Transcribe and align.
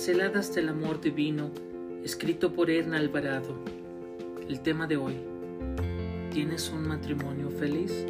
Pinceladas 0.00 0.54
del 0.54 0.70
Amor 0.70 0.98
Divino, 0.98 1.50
escrito 2.02 2.54
por 2.54 2.70
Erna 2.70 2.96
Alvarado. 2.96 3.54
El 4.48 4.60
tema 4.60 4.86
de 4.86 4.96
hoy. 4.96 5.20
¿Tienes 6.32 6.70
un 6.70 6.88
matrimonio 6.88 7.50
feliz? 7.50 8.06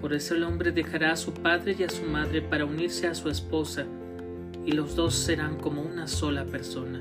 Por 0.00 0.12
eso 0.12 0.34
el 0.34 0.42
hombre 0.42 0.72
dejará 0.72 1.12
a 1.12 1.16
su 1.16 1.34
padre 1.34 1.76
y 1.78 1.84
a 1.84 1.88
su 1.88 2.02
madre 2.02 2.42
para 2.42 2.64
unirse 2.64 3.06
a 3.06 3.14
su 3.14 3.30
esposa, 3.30 3.86
y 4.66 4.72
los 4.72 4.96
dos 4.96 5.14
serán 5.14 5.56
como 5.56 5.82
una 5.82 6.08
sola 6.08 6.44
persona. 6.46 7.00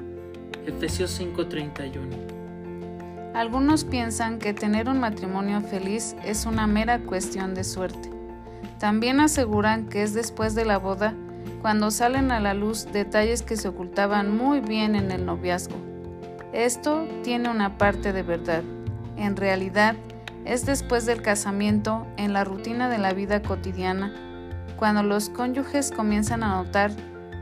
Efesios 0.68 1.20
5:31. 1.20 3.34
Algunos 3.34 3.84
piensan 3.84 4.38
que 4.38 4.54
tener 4.54 4.89
un 4.89 5.00
matrimonio 5.00 5.59
feliz 5.61 6.16
es 6.23 6.45
una 6.45 6.68
mera 6.68 7.00
cuestión 7.00 7.55
de 7.55 7.63
suerte. 7.63 8.11
También 8.77 9.20
aseguran 9.20 9.89
que 9.89 10.04
es 10.04 10.13
después 10.13 10.54
de 10.54 10.66
la 10.66 10.77
boda 10.77 11.16
cuando 11.62 11.91
salen 11.91 12.31
a 12.31 12.40
la 12.40 12.54
luz 12.54 12.88
detalles 12.91 13.44
que 13.44 13.55
se 13.55 13.68
ocultaban 13.68 14.36
muy 14.36 14.59
bien 14.59 14.95
en 14.95 15.12
el 15.12 15.26
noviazgo. 15.26 15.76
Esto 16.54 17.08
tiene 17.23 17.49
una 17.49 17.77
parte 17.77 18.13
de 18.13 18.23
verdad. 18.23 18.63
En 19.16 19.36
realidad, 19.38 19.96
es 20.46 20.66
después 20.66 21.05
del 21.05 21.22
casamiento, 21.22 22.08
en 22.18 22.34
la 22.34 22.44
rutina 22.44 22.90
de 22.90 22.98
la 22.98 23.13
vida 23.13 23.41
cotidiana, 23.41 24.13
cuando 24.76 25.04
los 25.04 25.30
cónyuges 25.30 25.91
comienzan 25.91 26.44
a 26.44 26.63
notar 26.63 26.91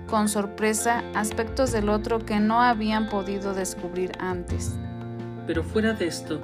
con 0.09 0.27
sorpresa 0.27 1.03
aspectos 1.15 1.71
del 1.71 1.87
otro 1.87 2.19
que 2.19 2.39
no 2.39 2.61
habían 2.61 3.07
podido 3.09 3.53
descubrir 3.53 4.11
antes. 4.19 4.77
Pero 5.47 5.63
fuera 5.63 5.93
de 5.93 6.07
esto, 6.07 6.41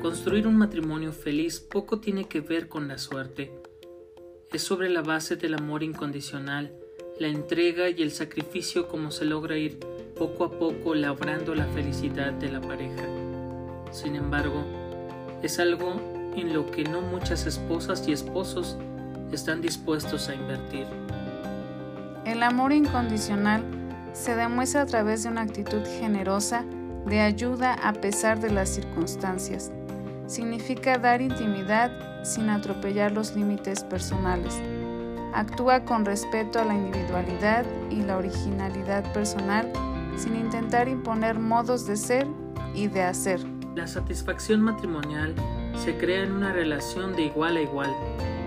construir 0.00 0.46
un 0.46 0.56
matrimonio 0.56 1.12
feliz 1.12 1.58
poco 1.58 2.00
tiene 2.00 2.24
que 2.24 2.40
ver 2.40 2.68
con 2.68 2.86
la 2.86 2.98
suerte. 2.98 3.52
Es 4.52 4.62
sobre 4.62 4.88
la 4.88 5.02
base 5.02 5.36
del 5.36 5.54
amor 5.54 5.82
incondicional, 5.82 6.72
la 7.18 7.28
entrega 7.28 7.88
y 7.88 8.02
el 8.02 8.12
sacrificio 8.12 8.88
como 8.88 9.10
se 9.10 9.24
logra 9.24 9.56
ir 9.56 9.78
poco 10.16 10.44
a 10.44 10.50
poco 10.50 10.94
labrando 10.94 11.54
la 11.54 11.66
felicidad 11.66 12.32
de 12.32 12.50
la 12.50 12.60
pareja. 12.60 13.02
Sin 13.90 14.14
embargo, 14.14 14.64
es 15.42 15.58
algo 15.58 16.00
en 16.36 16.52
lo 16.52 16.70
que 16.70 16.84
no 16.84 17.00
muchas 17.00 17.46
esposas 17.46 18.06
y 18.06 18.12
esposos 18.12 18.76
están 19.32 19.60
dispuestos 19.60 20.28
a 20.28 20.34
invertir. 20.34 20.86
El 22.24 22.42
amor 22.42 22.72
incondicional 22.72 23.64
se 24.12 24.36
demuestra 24.36 24.82
a 24.82 24.86
través 24.86 25.24
de 25.24 25.30
una 25.30 25.42
actitud 25.42 25.82
generosa 25.98 26.64
de 27.06 27.20
ayuda 27.20 27.74
a 27.74 27.94
pesar 27.94 28.40
de 28.40 28.50
las 28.50 28.68
circunstancias. 28.68 29.72
Significa 30.26 30.98
dar 30.98 31.20
intimidad 31.20 31.90
sin 32.22 32.50
atropellar 32.50 33.12
los 33.12 33.34
límites 33.34 33.82
personales 33.82 34.60
Actúa 35.34 35.84
con 35.84 36.04
respeto 36.04 36.58
a 36.58 36.64
la 36.64 36.74
individualidad 36.74 37.64
y 37.90 38.02
la 38.02 38.16
originalidad 38.16 39.12
personal 39.12 39.70
sin 40.16 40.34
intentar 40.34 40.88
imponer 40.88 41.38
modos 41.38 41.86
de 41.86 41.96
ser 41.96 42.26
y 42.74 42.88
de 42.88 43.02
hacer. 43.02 43.40
La 43.76 43.86
satisfacción 43.86 44.60
matrimonial 44.60 45.34
se 45.84 45.96
crea 45.96 46.24
en 46.24 46.32
una 46.32 46.52
relación 46.52 47.14
de 47.14 47.22
igual 47.22 47.56
a 47.56 47.62
igual, 47.62 47.94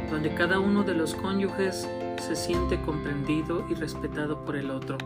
donde 0.09 0.33
cada 0.33 0.59
uno 0.59 0.83
de 0.83 0.93
los 0.93 1.15
cónyuges 1.15 1.87
se 2.19 2.35
siente 2.35 2.81
comprendido 2.81 3.65
y 3.69 3.73
respetado 3.75 4.43
por 4.43 4.57
el 4.57 4.69
otro, 4.69 4.97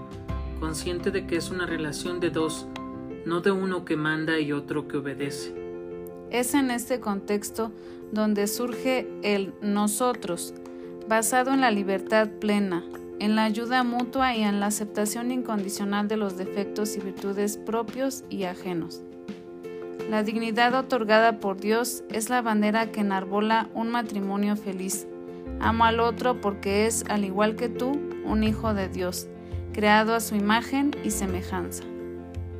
consciente 0.59 1.12
de 1.12 1.28
que 1.28 1.38
es 1.38 1.52
una 1.52 1.66
relación 1.66 2.20
de 2.20 2.31
dos, 2.31 2.66
no 3.26 3.42
de 3.42 3.52
uno 3.52 3.86
que 3.86 3.96
manda 3.96 4.40
y 4.40 4.52
otro 4.52 4.88
que 4.88 4.98
obedece. 4.98 5.53
Es 6.31 6.56
en 6.56 6.72
este 6.72 7.00
contexto 7.00 7.72
donde 8.12 8.48
surge 8.48 9.08
el 9.22 9.53
nosotros, 9.62 10.53
basado 11.08 11.52
en 11.53 11.61
la 11.61 11.72
libertad 11.72 12.28
plena, 12.39 12.84
en 13.20 13.36
la 13.36 13.44
ayuda 13.44 13.84
mutua 13.84 14.36
y 14.36 14.44
en 14.44 14.59
la 14.59 14.67
aceptación 14.67 15.31
incondicional 15.31 16.08
de 16.08 16.17
los 16.17 16.38
defectos 16.38 16.95
y 16.97 17.00
virtudes 17.00 17.58
propios 17.58 18.23
y 18.30 18.44
ajenos. 18.44 19.02
La 20.09 20.24
dignidad 20.24 20.74
otorgada 20.75 21.40
por 21.40 21.59
Dios 21.59 22.03
es 22.09 22.29
la 22.29 22.41
bandera 22.41 22.91
que 22.91 23.02
enarbola 23.02 23.69
un 23.74 23.90
matrimonio 23.90 24.56
feliz. 24.56 25.07
Amo 25.59 25.85
al 25.85 26.00
otro 26.00 26.41
porque 26.41 26.85
es, 26.85 27.03
al 27.09 27.25
igual 27.25 27.56
que 27.56 27.69
tú, 27.69 28.00
un 28.25 28.44
hijo 28.44 28.74
de 28.74 28.88
Dios, 28.88 29.28
creado 29.74 30.13
a 30.13 30.19
su 30.19 30.35
imagen 30.35 30.91
y 31.03 31.12
semejanza. 31.12 31.84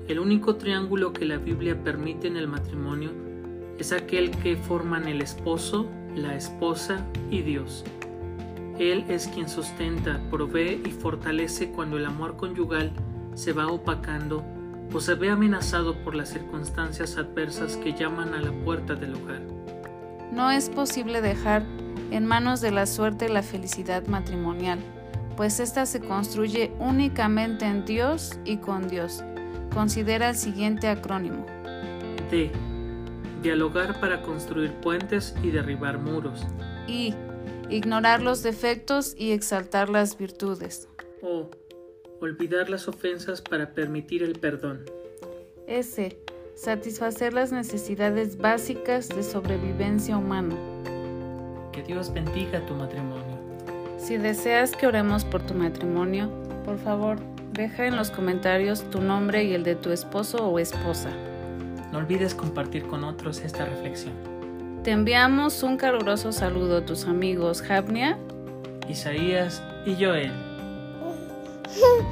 El 0.08 0.19
único 0.19 0.56
triángulo 0.56 1.14
que 1.14 1.25
la 1.25 1.38
Biblia 1.38 1.84
permite 1.84 2.28
en 2.28 2.38
el 2.38 2.48
matrimonio 2.48 3.12
es 3.80 3.92
aquel 3.92 4.31
que 4.31 4.56
forman 4.56 5.08
el 5.08 5.22
esposo, 5.22 5.90
la 6.16 6.36
esposa 6.36 7.06
y 7.30 7.42
Dios. 7.42 7.84
Él 8.80 9.06
es 9.08 9.28
quien 9.28 9.47
sustenta, 9.47 10.19
provee 10.30 10.81
y 10.86 10.91
fortalece 10.91 11.69
cuando 11.69 11.97
el 11.97 12.06
amor 12.06 12.36
conyugal 12.36 12.91
se 13.34 13.53
va 13.53 13.68
opacando 13.68 14.44
o 14.94 15.00
se 15.00 15.16
ve 15.16 15.30
amenazado 15.30 15.96
por 16.03 16.13
las 16.13 16.30
circunstancias 16.30 17.18
adversas 17.18 17.78
que 17.78 17.94
llaman 17.94 18.34
a 18.34 18.41
la 18.41 18.52
puerta 18.63 18.96
del 18.96 19.16
hogar. 19.16 19.41
No 20.31 20.52
es 20.52 20.69
posible 20.69 21.22
dejar 21.22 21.63
en 22.12 22.25
manos 22.25 22.59
de 22.59 22.72
la 22.72 22.86
suerte 22.86 23.30
la 23.30 23.44
felicidad 23.44 24.06
matrimonial, 24.08 24.80
pues 25.38 25.59
ésta 25.59 25.86
se 25.86 26.02
construye 26.02 26.74
únicamente 26.80 27.66
en 27.66 27.86
Dios 27.86 28.40
y 28.44 28.57
con 28.57 28.88
Dios. 28.90 29.24
Considera 29.74 30.30
el 30.30 30.36
siguiente 30.36 30.90
acrónimo. 30.90 31.46
D. 32.30 32.52
Dialogar 33.42 34.00
para 34.00 34.22
construir 34.22 34.74
puentes 34.75 35.36
y 35.44 35.52
derribar 35.52 35.97
muros. 36.00 36.46
I 36.88 37.13
ignorar 37.70 38.22
los 38.22 38.44
defectos 38.44 39.16
y 39.18 39.31
exaltar 39.31 39.90
las 39.90 40.18
virtudes. 40.18 40.88
O 41.22 41.50
olvidar 42.22 42.70
las 42.70 42.88
ofensas 42.88 43.42
para 43.42 43.74
permitir 43.74 44.24
el 44.24 44.40
perdón. 44.40 44.86
S. 45.68 46.18
Satisfacer 46.56 47.34
las 47.34 47.52
necesidades 47.52 48.38
básicas 48.38 49.09
de 49.09 49.24
sobrevivencia 49.24 50.18
humana. 50.18 50.56
Que 51.74 51.84
Dios 51.84 52.14
bendiga 52.14 52.66
tu 52.66 52.74
matrimonio. 52.74 53.36
Si 53.98 54.18
deseas 54.18 54.75
que 54.75 54.88
oremos 54.88 55.25
por 55.25 55.42
tu 55.46 55.54
matrimonio, 55.54 56.30
por 56.64 56.78
favor, 56.78 57.18
deja 57.52 57.88
en 57.88 57.98
los 57.98 58.12
comentarios 58.12 58.90
tu 58.90 59.02
nombre 59.02 59.44
y 59.44 59.54
el 59.54 59.64
de 59.64 59.75
tu 59.75 59.92
esposo 59.92 60.48
o 60.48 60.59
esposa. 60.59 61.09
No 61.92 61.98
olvides 61.98 62.36
compartir 62.36 62.88
con 62.88 63.04
otros 63.04 63.42
esta 63.42 63.66
reflexión. 63.66 64.34
Te 64.85 64.91
enviamos 64.91 65.63
un 65.63 65.78
caluroso 65.78 66.31
saludo 66.31 66.78
a 66.78 66.85
tus 66.85 67.06
amigos 67.06 67.63
Javnia, 67.63 68.19
Isaías 68.88 69.63
y 69.84 69.96
Joel. 69.96 70.31